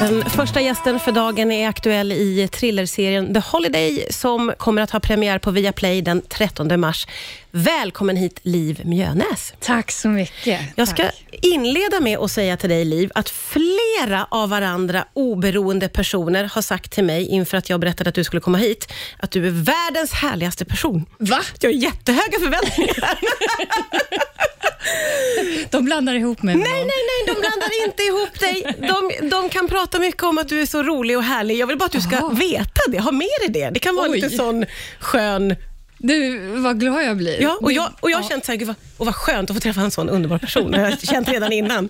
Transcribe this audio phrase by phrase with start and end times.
[0.00, 5.00] Den första gästen för dagen är aktuell i thrillerserien The Holiday som kommer att ha
[5.00, 7.06] premiär på Viaplay den 13 mars.
[7.50, 9.54] Välkommen hit Liv Mjönäs.
[9.60, 10.60] Tack så mycket.
[10.76, 11.14] Jag ska Tack.
[11.42, 16.92] inleda med att säga till dig Liv, att flera av varandra oberoende personer har sagt
[16.92, 20.12] till mig inför att jag berättade att du skulle komma hit, att du är världens
[20.12, 21.06] härligaste person.
[21.18, 21.40] Va?
[21.60, 23.18] Jag har jättehöga förväntningar.
[25.70, 26.86] De blandar ihop mig med Nej, någon.
[26.86, 28.76] nej, nej, de blandar inte ihop dig.
[29.20, 31.56] De, de kan prata mycket om att du är så rolig och härlig.
[31.58, 32.28] Jag vill bara att du ska Aha.
[32.28, 33.70] veta det, ha med dig det.
[33.70, 34.20] Det kan vara Oj.
[34.20, 34.64] lite sån
[35.00, 35.56] skön...
[36.02, 37.42] Du, vad glad jag blir.
[37.42, 38.28] Ja, och jag, och jag har Ja.
[38.28, 40.70] känt så här, gud vad, och vad skönt att få träffa en sån underbar person.
[40.70, 41.88] Det har jag känt redan innan.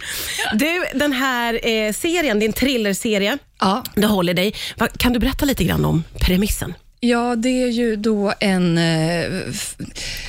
[0.55, 3.85] Du, den här eh, serien, din thrillerserie, Ja.
[3.95, 4.53] The Holiday.
[4.77, 6.75] Va, kan du berätta lite grann om premissen?
[7.01, 9.25] Ja, det är ju då en eh,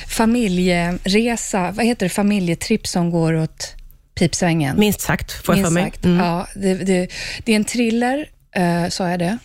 [0.08, 3.74] familjeresa, vad heter det, familjetripp som går åt
[4.14, 4.78] pipsvängen.
[4.78, 5.84] Minst sagt, får jag för mig.
[5.84, 6.04] sagt.
[6.04, 6.24] Mm.
[6.24, 7.08] Ja, det, det,
[7.44, 9.38] det är en thriller, eh, sa jag det?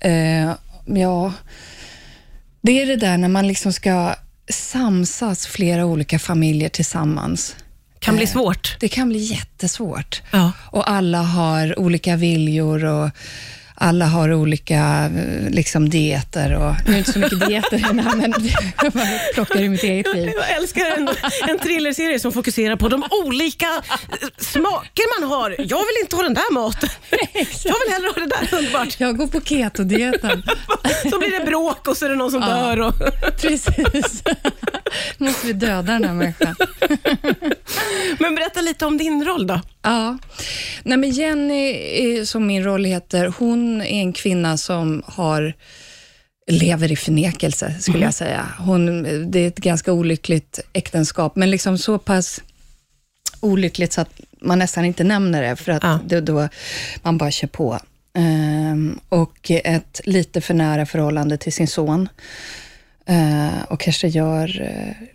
[0.00, 0.52] Eh,
[0.98, 1.32] ja,
[2.60, 4.14] det är det där när man liksom ska
[4.48, 7.56] samsas flera olika familjer tillsammans.
[8.00, 8.76] Kan bli Eh, svårt.
[8.80, 10.22] Det kan bli jättesvårt.
[10.32, 10.52] Ja.
[10.70, 13.10] Och alla har olika viljor och
[13.80, 16.54] alla har olika eh, liksom, dieter.
[16.54, 18.34] Och, nu är det inte så mycket dieter här, men
[18.82, 20.32] jag bara plockar i mitt eget liv.
[20.36, 21.08] Jag älskar en,
[21.48, 25.50] en thrillerserie som fokuserar på de olika eh, smaker man har.
[25.58, 26.88] Jag vill inte ha den där maten.
[27.64, 29.00] Jag vill hellre ha det där underbart.
[29.00, 30.42] Jag går på ketodieten.
[31.10, 32.48] Så blir det bråk och så är det någon som Ja.
[32.48, 32.80] dör.
[32.80, 32.94] Och...
[33.40, 34.22] Precis.
[35.18, 36.54] måste vi döda den här människan.
[38.18, 39.60] Men berätta lite om din roll då.
[39.82, 40.18] Ja.
[40.82, 45.54] Nej, men Jenny, som min roll heter, hon är en kvinna som har
[46.50, 48.46] lever i förnekelse, skulle jag säga.
[48.58, 52.40] Hon, det är ett ganska olyckligt äktenskap, men liksom så pass
[53.40, 55.98] olyckligt så att man nästan inte nämner det, för att Ja.
[56.06, 56.48] det, då
[57.02, 57.78] man bara kör på.
[58.14, 62.08] Ehm, och ett lite för nära förhållande till sin son.
[63.06, 65.06] Ehm, och kanske gör, eh,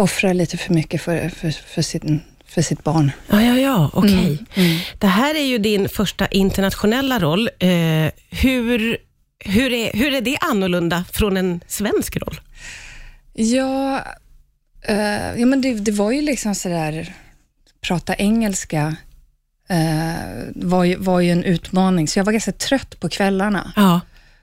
[0.00, 3.12] offrar lite för mycket för, för, för, sin, för sitt barn.
[3.28, 4.38] Ja, ja, ja, okej.
[4.54, 4.78] Mm.
[4.98, 7.50] Det här är ju din första internationella roll.
[7.58, 7.68] Eh,
[8.30, 8.96] hur,
[9.38, 12.40] hur, är, hur är det annorlunda från en svensk roll?
[13.32, 14.04] Ja,
[14.82, 17.14] eh, ja men det, det var ju liksom sådär,
[17.80, 18.96] prata engelska
[19.68, 23.72] eh, var, ju, var ju en utmaning, så jag var ganska trött på kvällarna.
[23.76, 24.00] Ja.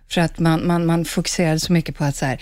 [0.10, 2.42] För att man, man, man fokuserade så mycket på att så här,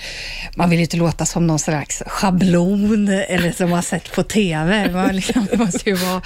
[0.55, 4.91] man vill ju inte låta som någon slags schablon eller som man sett på TV.
[4.91, 6.21] Man liksom, det måste ju vara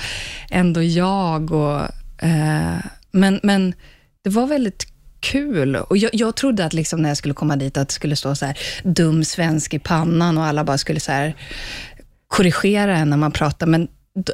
[0.50, 1.52] ändå jag.
[1.52, 1.82] Och,
[2.24, 2.78] eh,
[3.12, 3.74] men, men
[4.24, 4.88] det var väldigt
[5.20, 5.76] kul.
[5.76, 8.36] Och jag, jag trodde att liksom när jag skulle komma dit att det skulle stå
[8.36, 11.36] så här dum svensk i pannan och alla bara skulle så här
[12.28, 13.68] korrigera en när man pratar.
[13.68, 13.88] Men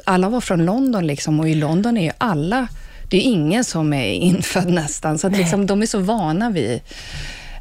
[0.04, 2.68] alla var från London liksom och i London är ju alla
[3.08, 6.80] det är ingen som är infödd nästan, så att liksom, de är så vana vid,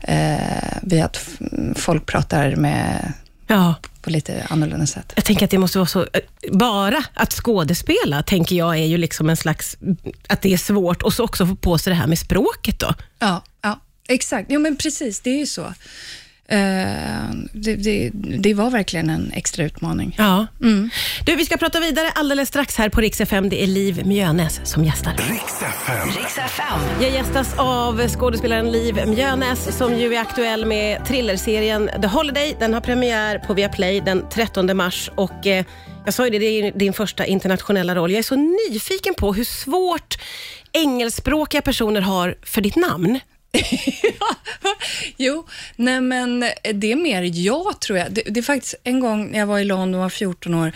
[0.01, 1.29] eh, vid att
[1.75, 3.13] folk pratar med,
[3.47, 3.75] ja.
[4.01, 5.13] på lite annorlunda sätt.
[5.16, 8.97] Jag tänker att det måste vara så, eh, bara att skådespela, tänker jag, är ju
[8.97, 9.78] liksom en slags,
[10.28, 12.94] att det är svårt och så också få på sig det här med språket då.
[13.19, 14.47] Ja, ja exakt.
[14.51, 15.73] Jo, men precis, det är ju så.
[16.50, 16.57] Eh,
[17.53, 20.16] det, det, det var verkligen en extra utmaning.
[20.17, 20.47] Ja.
[20.61, 20.89] Mm.
[21.25, 23.50] Du, vi ska prata vidare alldeles strax här på Rix FM.
[23.50, 25.13] Det är Liv Mjönäs som gästar.
[25.13, 26.79] Riks FM.
[27.01, 32.56] Jag gästas av skådespelaren Liv Mjönäs som ju är aktuell med thrillerserien The Holiday.
[32.59, 35.66] Den har premiär på Viaplay den 13 mars och eh,
[36.06, 38.12] jag sa ju det, det är din första internationella roll.
[38.12, 40.17] Jag är så nyfiken på hur svårt
[40.72, 43.19] engelskspråkiga personer har för ditt namn.
[45.18, 45.46] Jo,
[45.76, 46.40] nej men
[46.74, 48.12] det är mer jag tror jag.
[48.12, 50.72] Det, det är faktiskt en gång när jag var i London och var 14 år,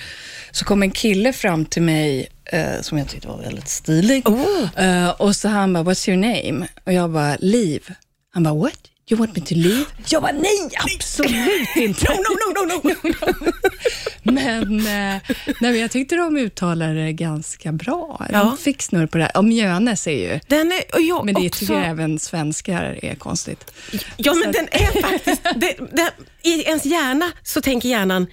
[0.52, 4.30] så kom en kille fram till mig eh, som jag tyckte var väldigt stilig.
[4.30, 4.84] Oh.
[4.86, 6.68] Eh, och så han bara, what's your name?
[6.86, 7.94] Och jag bara, Liv.
[8.34, 8.80] Han bara, what?
[9.12, 9.86] You want me to leave?
[10.10, 12.06] Jag bara, nej, absolut inte.
[12.14, 13.52] No, no, no, no, no.
[14.32, 18.26] Men, eh, nej, men jag tyckte de uttalade det ganska bra.
[18.32, 18.40] Ja.
[18.40, 19.24] De fick snurr på det.
[19.24, 19.38] här.
[19.38, 23.00] Och Mjönes är ju, Den är, och jag men det också, tycker jag även svenskar
[23.02, 23.72] är konstigt.
[24.18, 25.44] Ja, men den är faktiskt...
[25.44, 26.12] Det, det,
[26.42, 28.28] I ens hjärna så tänker hjärnan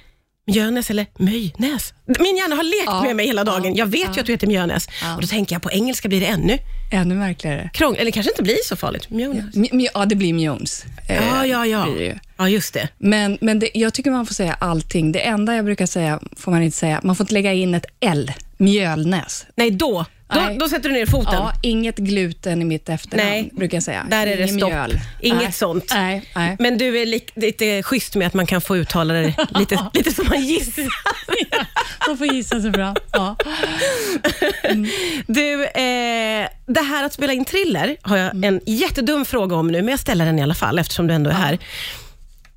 [0.50, 1.94] Mjölnäs eller Möjnäs.
[2.18, 3.64] Min hjärna har lekt Ja, med mig hela dagen.
[3.64, 4.12] ja, Jag vet ja.
[4.14, 4.88] ju att du heter Mjölnäs.
[5.02, 5.14] Ja.
[5.14, 6.58] Och då tänker jag på engelska blir det ännu
[6.92, 7.70] Ännu märkligare.
[7.74, 8.00] krångligt.
[8.00, 9.10] Eller kanske inte blir så farligt.
[9.10, 9.54] Mjölnäs.
[9.54, 10.84] Mj- mj- Ja, det blir Mjones.
[11.08, 11.86] eh, Ja, ja, ja.
[12.36, 12.88] Ja, just det.
[12.98, 15.12] Men, men det, jag tycker man får säga allting.
[15.12, 17.00] Det enda jag brukar säga får man inte säga.
[17.02, 19.46] Man får inte lägga in ett L, Mjölnäs.
[19.56, 20.04] Nej, då.
[20.28, 21.32] Då, då sätter du ner foten.
[21.34, 24.06] Ja, inget gluten i mitt efternamn, Nej, brukar jag säga.
[24.10, 24.70] där är det stopp.
[24.70, 25.00] mjöl.
[25.20, 25.52] Inget nej.
[25.52, 25.90] sånt.
[25.94, 26.56] Nej, nej.
[26.58, 30.12] Men du är li- lite schysst med att man kan få uttala det lite, lite
[30.12, 30.84] som man gissar.
[32.08, 32.94] Man får gissa så bra.
[33.12, 33.36] Ja.
[35.26, 39.78] Du, eh, det här att spela in thriller har jag en jättedum fråga om nu,
[39.82, 41.58] men jag ställer den i alla fall eftersom du ändå är här.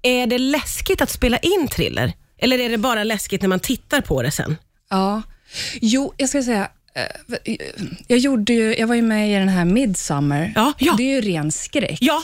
[0.02, 2.14] Är det läskigt att spela in thriller?
[2.38, 4.58] Eller är det bara läskigt när man tittar på det sen?
[4.90, 5.22] ja.
[5.82, 6.70] Jo, jag ska säga,
[8.08, 10.54] jag, gjorde ju, jag var ju med i den här Midsummer.
[10.56, 10.94] Ja, ja.
[10.98, 11.98] Det är ju ren skräck.
[12.02, 12.24] Ja,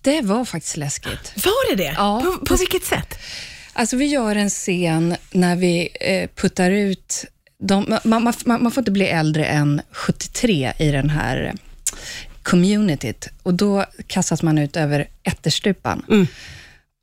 [0.00, 1.44] Det var faktiskt läskigt.
[1.44, 1.94] var det det?
[1.96, 2.22] Ja.
[2.24, 3.18] På, på vilket sätt?
[3.72, 7.24] Alltså vi gör en scen när vi eh, puttar ut...
[7.60, 11.54] De, man, man, man, får inte bli äldre än 73 i den här
[12.42, 16.04] communityt och då kastas man ut över ätterstupan.
[16.08, 16.26] Mm.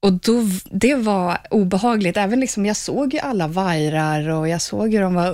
[0.01, 2.17] Och då, det var obehagligt.
[2.17, 5.31] Även liksom, jag såg ju alla vajrar och jag såg hur de var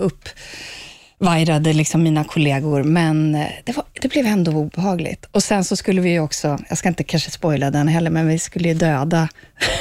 [1.21, 5.25] uppvajrade, liksom mina kollegor, men eh, det, var, det blev ändå obehagligt.
[5.31, 8.27] Och sen så skulle vi ju också, jag ska inte kanske spoila den heller, men
[8.27, 9.29] vi skulle ju döda,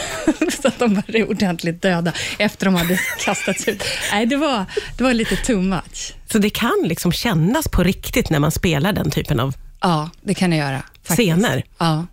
[0.62, 3.84] så att de var ordentligt döda efter de hade kastats ut.
[4.12, 4.64] Nej, det var,
[4.98, 6.14] det var lite too much.
[6.32, 10.34] Så det kan liksom kännas på riktigt när man spelar den typen av Ja, det
[10.34, 10.82] kan det göra.
[11.02, 11.16] Faktiskt.
[11.16, 11.64] scener.
[11.78, 12.06] Ja.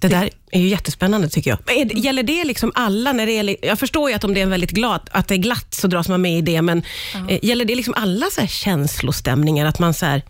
[0.00, 1.58] Det där är ju jättespännande tycker jag.
[1.66, 3.12] Men är, gäller det liksom alla?
[3.12, 5.34] När det är, li- jag förstår ju att om det är väldigt glad, att det
[5.34, 6.82] är glatt så dras man med i det, men
[7.28, 10.22] eh, gäller det liksom alla så här känslostämningar, att man så här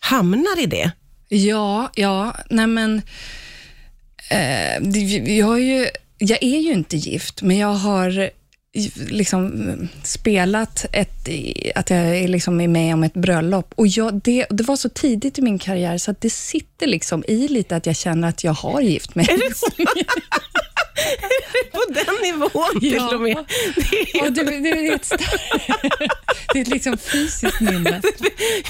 [0.00, 0.90] hamnar i det?
[1.28, 3.02] Ja, ja, nej men...
[4.30, 4.76] Eh,
[5.38, 5.86] jag, är ju,
[6.18, 8.30] jag är ju inte gift, men jag har
[9.10, 11.28] liksom spelat ett,
[11.74, 13.74] att jag är liksom är med om ett bröllop.
[13.76, 17.24] Och jag, det, det var så tidigt i min karriär, så att det sitter liksom
[17.28, 19.26] i lite att jag känner att jag har gift mig.
[21.72, 23.14] På den nivån till Ja.
[23.14, 23.44] och med.
[23.76, 25.10] Det är, Och det, det, är ett,
[26.52, 28.00] det är ett liksom fysiskt minne.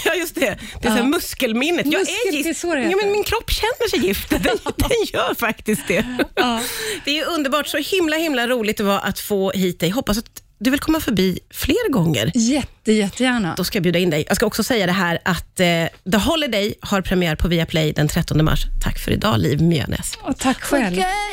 [0.04, 0.40] ja, just det.
[0.40, 1.04] Det är så här Ja.
[1.04, 1.86] muskelminnet.
[1.86, 2.60] Jag är Muskel, det är gift.
[2.60, 4.30] så det ja, men min kropp känner sig gift.
[4.30, 4.42] Den,
[4.76, 6.04] den gör faktiskt det.
[6.34, 6.60] Ja.
[7.04, 7.66] Det är underbart.
[7.68, 9.90] Så himla, himla roligt det var att få hit dig.
[9.90, 10.24] Hoppas att
[10.58, 12.30] du vill komma förbi fler gånger.
[12.34, 13.54] Jätte, jättegärna.
[13.56, 14.24] Då ska jag bjuda in dig.
[14.28, 15.66] Jag ska också säga det här att eh,
[16.12, 18.60] The Holiday har premiär på Viaplay den 13 mars.
[18.82, 20.12] Tack för idag, Liv Mjönes.
[20.22, 20.96] Och tack själv.